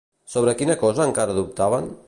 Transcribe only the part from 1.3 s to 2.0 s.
dubtaven?